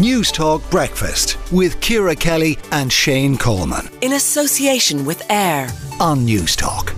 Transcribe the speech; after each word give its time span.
News 0.00 0.32
Talk 0.32 0.62
Breakfast 0.70 1.36
with 1.52 1.78
Ciara 1.82 2.16
Kelly 2.16 2.56
and 2.72 2.90
Shane 2.90 3.36
Coleman 3.36 3.86
In 4.00 4.14
association 4.14 5.04
with 5.04 5.22
AIR. 5.30 5.68
on 6.00 6.24
News 6.24 6.56
Talk. 6.56 6.94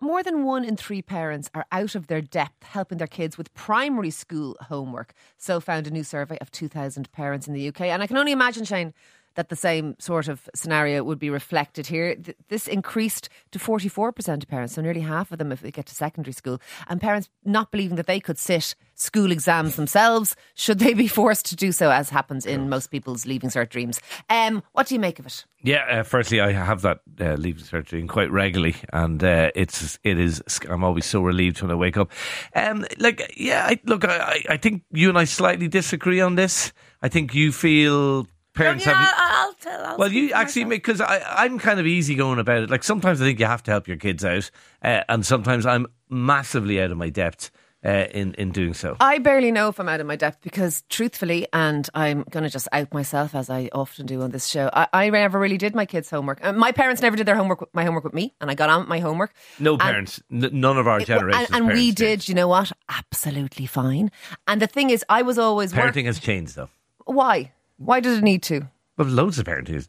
More 0.00 0.24
than 0.24 0.42
one 0.42 0.64
in 0.64 0.76
three 0.76 1.02
parents 1.02 1.48
are 1.54 1.66
out 1.70 1.94
of 1.94 2.08
their 2.08 2.20
depth 2.20 2.64
helping 2.64 2.98
their 2.98 3.06
kids 3.06 3.38
with 3.38 3.54
primary 3.54 4.10
school 4.10 4.56
homework. 4.62 5.12
So 5.38 5.60
found 5.60 5.86
a 5.86 5.92
new 5.92 6.02
survey 6.02 6.36
of 6.40 6.50
2,000 6.50 7.12
parents 7.12 7.46
in 7.46 7.54
the 7.54 7.68
UK. 7.68 7.82
And 7.82 8.02
I 8.02 8.08
can 8.08 8.16
only 8.16 8.32
imagine, 8.32 8.64
Shane, 8.64 8.92
that 9.34 9.48
the 9.48 9.56
same 9.56 9.96
sort 9.98 10.28
of 10.28 10.48
scenario 10.54 11.02
would 11.02 11.18
be 11.18 11.30
reflected 11.30 11.86
here. 11.86 12.14
Th- 12.14 12.36
This 12.48 12.68
increased 12.68 13.28
to 13.52 13.58
44% 13.58 14.42
of 14.42 14.48
parents, 14.48 14.74
so 14.74 14.82
nearly 14.82 15.00
half 15.00 15.32
of 15.32 15.38
them 15.38 15.52
if 15.52 15.60
they 15.60 15.70
get 15.70 15.86
to 15.86 15.94
secondary 15.94 16.32
school. 16.32 16.60
And 16.88 17.00
parents 17.00 17.28
not 17.44 17.70
believing 17.70 17.96
that 17.96 18.06
they 18.06 18.20
could 18.20 18.38
sit 18.38 18.74
school 18.96 19.32
exams 19.32 19.74
themselves, 19.76 20.36
should 20.54 20.78
they 20.78 20.94
be 20.94 21.08
forced 21.08 21.46
to 21.46 21.56
do 21.56 21.72
so, 21.72 21.90
as 21.90 22.10
happens 22.10 22.46
in 22.46 22.68
most 22.68 22.90
people's 22.90 23.26
leaving 23.26 23.50
cert 23.50 23.68
dreams. 23.70 24.00
Um, 24.30 24.62
what 24.72 24.86
do 24.86 24.94
you 24.94 25.00
make 25.00 25.18
of 25.18 25.26
it? 25.26 25.44
Yeah, 25.62 25.84
uh, 25.90 26.02
firstly, 26.04 26.40
I 26.40 26.52
have 26.52 26.82
that 26.82 27.00
uh, 27.20 27.34
leaving 27.34 27.64
surgery 27.64 28.06
quite 28.06 28.30
regularly, 28.30 28.76
and 28.92 29.22
uh, 29.24 29.50
it's 29.54 29.98
it 30.04 30.18
is. 30.18 30.42
I'm 30.68 30.84
always 30.84 31.06
so 31.06 31.22
relieved 31.22 31.60
when 31.62 31.70
I 31.70 31.74
wake 31.74 31.96
up. 31.96 32.10
Um, 32.54 32.84
like, 32.98 33.32
yeah, 33.36 33.66
I, 33.66 33.80
look, 33.86 34.04
I- 34.04 34.44
I 34.50 34.56
think 34.58 34.82
you 34.92 35.08
and 35.08 35.18
I 35.18 35.24
slightly 35.24 35.66
disagree 35.68 36.20
on 36.20 36.34
this. 36.36 36.72
I 37.02 37.08
think 37.08 37.34
you 37.34 37.50
feel 37.50 38.26
parents 38.54 38.84
have. 38.84 39.14
I'll 39.16 39.52
tell. 39.54 39.84
I'll 39.86 39.98
well, 39.98 40.10
you 40.12 40.32
actually 40.32 40.64
because 40.66 41.00
I'm 41.06 41.58
kind 41.58 41.80
of 41.80 41.86
easygoing 41.86 42.38
about 42.38 42.62
it. 42.64 42.70
Like 42.70 42.84
sometimes 42.84 43.20
I 43.20 43.24
think 43.24 43.40
you 43.40 43.46
have 43.46 43.62
to 43.64 43.70
help 43.70 43.88
your 43.88 43.96
kids 43.96 44.24
out, 44.24 44.50
uh, 44.82 45.02
and 45.08 45.24
sometimes 45.26 45.66
I'm 45.66 45.86
massively 46.08 46.80
out 46.80 46.90
of 46.90 46.96
my 46.96 47.10
depth 47.10 47.50
uh, 47.84 48.06
in 48.12 48.32
in 48.34 48.50
doing 48.52 48.72
so. 48.74 48.96
I 49.00 49.18
barely 49.18 49.50
know 49.50 49.68
if 49.68 49.78
I'm 49.78 49.88
out 49.88 50.00
of 50.00 50.06
my 50.06 50.16
depth 50.16 50.40
because, 50.42 50.82
truthfully, 50.88 51.46
and 51.52 51.88
I'm 51.94 52.24
going 52.30 52.44
to 52.44 52.48
just 52.50 52.68
out 52.72 52.94
myself 52.94 53.34
as 53.34 53.50
I 53.50 53.68
often 53.72 54.06
do 54.06 54.22
on 54.22 54.30
this 54.30 54.46
show. 54.46 54.70
I, 54.72 54.86
I 54.92 55.10
never 55.10 55.38
really 55.38 55.58
did 55.58 55.74
my 55.74 55.84
kids' 55.84 56.08
homework. 56.08 56.42
Uh, 56.44 56.52
my 56.52 56.72
parents 56.72 57.02
never 57.02 57.16
did 57.16 57.26
their 57.26 57.36
homework, 57.36 57.68
my 57.74 57.84
homework 57.84 58.04
with 58.04 58.14
me, 58.14 58.34
and 58.40 58.50
I 58.50 58.54
got 58.54 58.70
on 58.70 58.80
with 58.80 58.88
my 58.88 59.00
homework. 59.00 59.34
No 59.58 59.72
And- 59.72 59.80
parents, 59.82 60.22
n- 60.32 60.48
none 60.52 60.78
of 60.78 60.86
our 60.86 61.00
generations. 61.00 61.48
and, 61.50 61.56
and 61.56 61.66
we 61.66 61.92
parents 61.92 61.94
did, 61.96 62.28
you 62.28 62.34
know 62.34 62.48
what? 62.48 62.72
Absolutely 62.88 63.66
fine. 63.66 64.10
And 64.46 64.62
the 64.62 64.66
thing 64.66 64.90
is, 64.90 65.04
I 65.08 65.22
was 65.22 65.38
always 65.38 65.74
work- 65.74 65.92
Parenting 65.94 66.06
has 66.06 66.18
changed 66.20 66.56
though. 66.56 66.70
Why? 67.06 67.52
Why 67.76 68.00
did 68.00 68.18
it 68.18 68.22
need 68.22 68.42
to? 68.44 68.68
But 68.96 69.08
loads 69.08 69.40
of 69.40 69.46
parenting. 69.46 69.84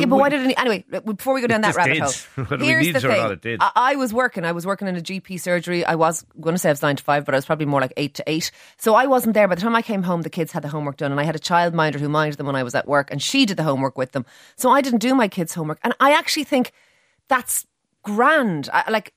Yeah, 0.00 0.06
but 0.06 0.16
why 0.16 0.30
did 0.30 0.40
it? 0.40 0.46
Need, 0.46 0.54
anyway, 0.58 0.84
before 1.04 1.34
we 1.34 1.42
go 1.42 1.46
down 1.46 1.60
that 1.60 1.76
rabbit 1.76 1.98
hole, 1.98 2.58
here's 2.58 2.86
the 2.94 3.00
thing. 3.00 3.58
I, 3.60 3.70
I 3.76 3.96
was 3.96 4.14
working. 4.14 4.46
I 4.46 4.52
was 4.52 4.64
working 4.64 4.88
in 4.88 4.96
a 4.96 5.02
GP 5.02 5.38
surgery. 5.38 5.84
I 5.84 5.94
was 5.94 6.24
going 6.40 6.54
to 6.54 6.58
say 6.58 6.70
I 6.70 6.72
was 6.72 6.80
nine 6.80 6.96
to 6.96 7.04
five, 7.04 7.26
but 7.26 7.34
I 7.34 7.36
was 7.36 7.44
probably 7.44 7.66
more 7.66 7.82
like 7.82 7.92
eight 7.98 8.14
to 8.14 8.24
eight. 8.26 8.50
So 8.78 8.94
I 8.94 9.04
wasn't 9.04 9.34
there. 9.34 9.46
By 9.46 9.56
the 9.56 9.60
time 9.60 9.76
I 9.76 9.82
came 9.82 10.02
home, 10.02 10.22
the 10.22 10.30
kids 10.30 10.52
had 10.52 10.62
the 10.62 10.68
homework 10.68 10.96
done, 10.96 11.10
and 11.12 11.20
I 11.20 11.24
had 11.24 11.36
a 11.36 11.38
childminder 11.38 11.96
who 12.00 12.08
minded 12.08 12.38
them 12.38 12.46
when 12.46 12.56
I 12.56 12.62
was 12.62 12.74
at 12.74 12.88
work, 12.88 13.10
and 13.10 13.22
she 13.22 13.44
did 13.44 13.58
the 13.58 13.62
homework 13.62 13.98
with 13.98 14.12
them. 14.12 14.24
So 14.56 14.70
I 14.70 14.80
didn't 14.80 15.00
do 15.00 15.14
my 15.14 15.28
kids' 15.28 15.52
homework, 15.52 15.78
and 15.82 15.92
I 16.00 16.12
actually 16.12 16.44
think 16.44 16.72
that's 17.28 17.66
grand. 18.02 18.70
I, 18.72 18.90
like. 18.90 19.12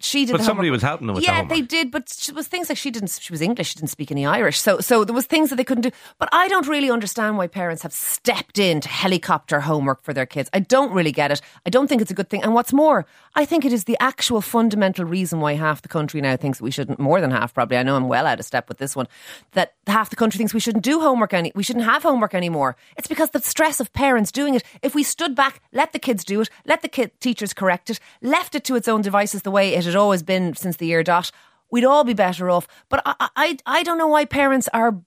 She 0.00 0.26
did 0.26 0.32
But 0.32 0.42
somebody 0.42 0.68
homework. 0.68 0.76
was 0.76 0.82
helping 0.82 1.06
them 1.06 1.14
with 1.14 1.24
the 1.24 1.30
yeah, 1.30 1.36
homework. 1.36 1.50
they 1.50 1.60
did, 1.62 1.90
but 1.90 2.08
she 2.08 2.32
was 2.32 2.46
things 2.48 2.68
like 2.68 2.76
she 2.76 2.90
didn't. 2.90 3.16
She 3.20 3.32
was 3.32 3.40
English. 3.40 3.68
She 3.68 3.74
didn't 3.76 3.90
speak 3.90 4.10
any 4.10 4.26
Irish. 4.26 4.60
So, 4.60 4.80
so 4.80 5.04
there 5.04 5.14
was 5.14 5.24
things 5.24 5.50
that 5.50 5.56
they 5.56 5.64
couldn't 5.64 5.82
do. 5.82 5.90
But 6.18 6.28
I 6.32 6.48
don't 6.48 6.66
really 6.66 6.90
understand 6.90 7.38
why 7.38 7.46
parents 7.46 7.82
have 7.84 7.92
stepped 7.92 8.58
in 8.58 8.80
to 8.82 8.88
helicopter 8.88 9.60
homework 9.60 10.02
for 10.02 10.12
their 10.12 10.26
kids. 10.26 10.50
I 10.52 10.58
don't 10.58 10.92
really 10.92 11.12
get 11.12 11.30
it. 11.30 11.40
I 11.64 11.70
don't 11.70 11.86
think 11.86 12.02
it's 12.02 12.10
a 12.10 12.14
good 12.14 12.28
thing. 12.28 12.42
And 12.42 12.52
what's 12.54 12.72
more, 12.72 13.06
I 13.34 13.44
think 13.44 13.64
it 13.64 13.72
is 13.72 13.84
the 13.84 13.96
actual 14.00 14.40
fundamental 14.40 15.04
reason 15.04 15.40
why 15.40 15.54
half 15.54 15.80
the 15.80 15.88
country 15.88 16.20
now 16.20 16.36
thinks 16.36 16.60
we 16.60 16.70
shouldn't. 16.72 16.98
More 16.98 17.20
than 17.20 17.30
half, 17.30 17.54
probably. 17.54 17.76
I 17.78 17.82
know 17.82 17.96
I'm 17.96 18.08
well 18.08 18.26
out 18.26 18.40
of 18.40 18.44
step 18.44 18.68
with 18.68 18.78
this 18.78 18.94
one. 18.94 19.06
That 19.52 19.74
half 19.86 20.10
the 20.10 20.16
country 20.16 20.38
thinks 20.38 20.52
we 20.52 20.60
shouldn't 20.60 20.84
do 20.84 21.00
homework 21.00 21.32
any. 21.32 21.52
We 21.54 21.62
shouldn't 21.62 21.84
have 21.86 22.02
homework 22.02 22.34
anymore. 22.34 22.76
It's 22.98 23.08
because 23.08 23.30
the 23.30 23.40
stress 23.40 23.80
of 23.80 23.92
parents 23.92 24.32
doing 24.32 24.54
it. 24.54 24.64
If 24.82 24.94
we 24.94 25.02
stood 25.02 25.34
back, 25.34 25.62
let 25.72 25.92
the 25.92 25.98
kids 25.98 26.24
do 26.24 26.40
it, 26.40 26.50
let 26.66 26.82
the 26.82 26.88
kid, 26.88 27.12
teachers 27.20 27.54
correct 27.54 27.90
it, 27.90 28.00
left 28.20 28.54
it 28.54 28.64
to 28.64 28.74
its 28.76 28.88
own 28.88 29.00
devices 29.00 29.42
the 29.42 29.50
way 29.50 29.74
it 29.74 29.83
had 29.84 29.96
always 29.96 30.22
been 30.22 30.54
since 30.54 30.76
the 30.76 30.86
year 30.86 31.02
dot, 31.02 31.30
we'd 31.70 31.84
all 31.84 32.04
be 32.04 32.14
better 32.14 32.50
off. 32.50 32.66
But 32.88 33.02
I, 33.04 33.28
I, 33.36 33.58
I 33.66 33.82
don't 33.82 33.98
know 33.98 34.08
why 34.08 34.24
parents 34.24 34.68
are 34.72 35.00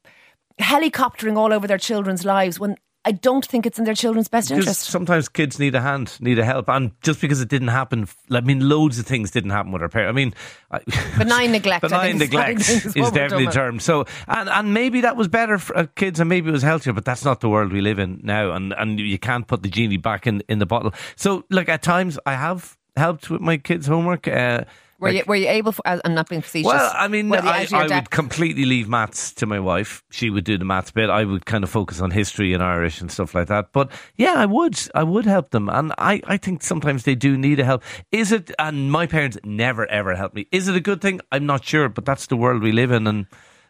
helicoptering 0.59 1.37
all 1.37 1.53
over 1.53 1.67
their 1.67 1.77
children's 1.77 2.25
lives 2.25 2.59
when 2.59 2.77
I 3.07 3.11
don't 3.11 3.45
think 3.45 3.65
it's 3.65 3.79
in 3.79 3.85
their 3.85 3.93
children's 3.93 4.27
best 4.27 4.49
Because 4.49 4.65
interest. 4.65 4.81
sometimes 4.81 5.29
kids 5.29 5.59
need 5.59 5.75
a 5.75 5.81
hand, 5.81 6.17
need 6.19 6.39
a 6.39 6.43
help, 6.43 6.67
and 6.67 6.91
just 7.01 7.21
because 7.21 7.39
it 7.39 7.47
didn't 7.47 7.69
happen, 7.69 8.05
I 8.29 8.41
mean, 8.41 8.67
loads 8.67 8.99
of 8.99 9.05
things 9.05 9.31
didn't 9.31 9.51
happen 9.51 9.71
with 9.71 9.81
our 9.81 9.87
parents. 9.87 10.09
I 10.09 10.13
mean, 10.13 10.33
Benign 11.17 11.53
neglect, 11.53 11.85
I 11.85 11.87
benign 11.87 12.01
think, 12.01 12.15
is 12.15 12.19
neglect 12.19 12.61
think 12.63 12.85
is 12.85 12.95
is 12.97 13.11
definitely 13.11 13.45
the 13.45 13.51
term. 13.53 13.79
So, 13.79 14.03
and 14.27 14.49
and 14.49 14.73
maybe 14.73 14.99
that 15.01 15.15
was 15.15 15.29
better 15.29 15.57
for 15.57 15.77
uh, 15.77 15.85
kids, 15.95 16.19
and 16.19 16.27
maybe 16.27 16.49
it 16.49 16.51
was 16.51 16.63
healthier, 16.63 16.91
but 16.91 17.05
that's 17.05 17.23
not 17.23 17.39
the 17.39 17.47
world 17.47 17.71
we 17.71 17.79
live 17.79 17.97
in 17.97 18.19
now, 18.23 18.51
and 18.51 18.73
and 18.73 18.99
you 18.99 19.17
can't 19.17 19.47
put 19.47 19.63
the 19.63 19.69
genie 19.69 19.95
back 19.95 20.27
in 20.27 20.43
in 20.49 20.59
the 20.59 20.65
bottle. 20.65 20.93
So, 21.15 21.45
like 21.49 21.69
at 21.69 21.81
times, 21.83 22.19
I 22.25 22.33
have 22.33 22.77
helped 22.97 23.29
with 23.29 23.41
my 23.41 23.57
kids' 23.57 23.87
homework. 23.87 24.27
Uh, 24.27 24.63
Were 24.99 25.09
like- 25.09 25.17
you 25.17 25.23
were 25.27 25.35
you 25.35 25.47
able? 25.47 25.71
For, 25.71 25.83
I'm 25.85 26.13
not 26.15 26.27
being 26.27 26.41
facetious. 26.41 26.65
Well, 26.65 26.91
I 26.95 27.07
mean, 27.07 27.31
I, 27.33 27.67
I 27.71 27.87
would 27.87 28.09
completely 28.09 28.65
leave 28.65 28.89
maths 28.89 29.31
to 29.35 29.45
my 29.45 29.59
wife. 29.59 30.03
She 30.09 30.29
would 30.31 30.43
do 30.43 30.57
the 30.57 30.65
maths 30.65 30.89
bit. 30.91 31.09
I 31.09 31.23
would 31.23 31.45
kind 31.45 31.63
of 31.63 31.69
focus 31.69 32.01
on 32.01 32.09
history 32.11 32.53
and 32.53 32.63
Irish 32.63 32.99
and 32.99 33.11
stuff 33.11 33.35
like 33.35 33.47
that. 33.47 33.71
But 33.73 33.91
yeah, 34.15 34.33
I 34.35 34.47
would. 34.47 34.79
I 34.95 35.03
would 35.03 35.25
help 35.25 35.51
them. 35.51 35.69
And 35.69 35.93
I, 35.99 36.21
I 36.25 36.37
think 36.37 36.63
sometimes 36.63 37.03
they 37.03 37.13
do 37.15 37.37
need 37.37 37.59
a 37.59 37.63
help. 37.63 37.83
Is 38.11 38.31
it, 38.31 38.51
and 38.57 38.91
my 38.91 39.05
parents 39.05 39.37
never 39.43 39.85
ever 39.91 40.15
helped 40.15 40.33
me. 40.35 40.47
Is 40.51 40.67
it 40.67 40.75
a 40.75 40.81
good 40.81 40.99
thing? 41.01 41.21
I'm 41.31 41.45
not 41.45 41.63
sure, 41.63 41.89
but 41.89 42.03
that's 42.05 42.25
the 42.27 42.35
world 42.35 42.63
we 42.63 42.71
live 42.71 42.91
in. 42.91 43.05
And 43.05 43.27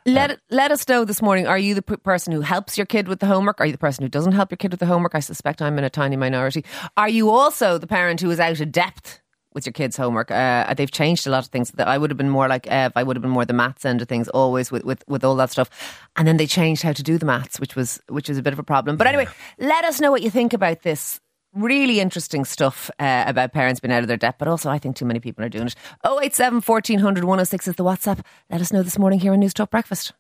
Let 0.07 0.40
let 0.50 0.72
us 0.72 0.88
know 0.88 1.03
this 1.03 1.22
morning. 1.22 1.47
Are 1.47 1.57
you 1.57 1.75
the 1.75 1.81
p- 1.81 1.97
person 1.97 2.31
who 2.31 2.40
helps 2.40 2.78
your 2.78 2.85
kid 2.85 3.09
with 3.09 3.19
the 3.19 3.25
homework? 3.25 3.59
Are 3.59 3.66
you 3.66 3.73
the 3.73 3.78
person 3.78 4.03
who 4.03 4.09
doesn't 4.09 4.31
help 4.31 4.50
your 4.50 4.57
kid 4.57 4.72
with 4.72 4.79
the 4.79 4.85
homework? 4.85 5.16
I 5.16 5.19
suspect 5.19 5.62
I'm 5.62 5.78
in 5.78 5.84
a 5.84 5.90
tiny 5.90 6.16
minority. 6.16 6.63
Are 6.95 7.09
you 7.09 7.29
also 7.29 7.78
the 7.78 7.88
parent 7.88 8.22
who 8.22 8.31
is 8.31 8.40
out 8.40 8.62
of 8.62 8.72
depth 8.72 9.19
with 9.53 9.66
your 9.66 9.73
kids' 9.73 9.97
homework? 9.97 10.31
Uh, 10.31 10.73
they've 10.75 10.90
changed 10.90 11.28
a 11.28 11.29
lot 11.29 11.44
of 11.44 11.50
things. 11.50 11.72
That 11.72 11.90
I 11.90 11.97
would 11.97 12.09
have 12.09 12.17
been 12.17 12.29
more 12.29 12.47
like 12.47 12.67
Ev. 12.67 12.94
I 12.96 13.03
would 13.03 13.17
have 13.17 13.22
been 13.22 13.31
more 13.31 13.44
the 13.44 13.51
maths 13.51 13.84
end 13.84 14.01
of 14.01 14.07
things, 14.07 14.29
always 14.29 14.72
with, 14.72 14.85
with, 14.85 15.03
with 15.09 15.25
all 15.25 15.35
that 15.35 15.51
stuff. 15.51 15.69
And 16.16 16.25
then 16.25 16.38
they 16.38 16.47
changed 16.47 16.84
how 16.84 16.94
to 16.94 17.03
do 17.03 17.17
the 17.17 17.25
maths, 17.25 17.59
which 17.59 17.75
was 17.75 18.00
which 18.07 18.29
was 18.29 18.38
a 18.38 18.41
bit 18.41 18.53
of 18.53 18.59
a 18.59 18.63
problem. 18.63 18.96
But 18.96 19.07
anyway, 19.07 19.28
let 19.59 19.84
us 19.84 20.00
know 20.00 20.12
what 20.12 20.22
you 20.22 20.29
think 20.29 20.53
about 20.53 20.84
this. 20.84 21.19
Really 21.57 22.00
interesting 22.00 22.45
stuff 22.45 22.91
uh, 23.00 23.23
about 23.25 23.51
parents 23.51 23.79
being 23.79 23.91
out 23.91 24.03
of 24.03 24.07
their 24.07 24.18
debt, 24.18 24.35
but 24.38 24.47
also 24.47 24.69
I 24.69 24.78
think 24.78 24.95
too 24.95 25.06
many 25.06 25.19
people 25.19 25.44
are 25.44 25.50
doing 25.50 25.66
it. 25.66 25.75
087 26.06 26.62
1400 26.62 27.23
106 27.23 27.68
is 27.68 27.75
the 27.75 27.84
WhatsApp. 27.84 28.19
Let 28.51 28.62
us 28.62 28.72
know 28.72 28.84
this 28.84 29.00
morning 29.00 29.19
here 29.19 29.34
on 29.34 29.40
News 29.40 29.56
Talk 29.56 29.72
Breakfast. 29.72 30.13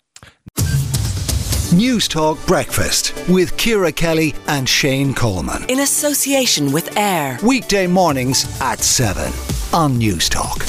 News 1.71 2.07
Talk 2.07 2.43
Breakfast 2.47 3.13
with 3.29 3.55
Ciara 3.55 3.91
Kelly 3.91 4.33
and 4.47 4.67
Shane 4.67 5.13
Coleman. 5.13 5.63
In 5.69 5.81
association 5.81 6.71
with 6.71 6.97
AIR. 6.97 7.37
Weekday 7.43 7.85
mornings 7.85 8.59
at 8.59 8.79
7 8.79 9.31
on 9.73 9.97
News 9.97 10.29
Talk. 10.29 10.65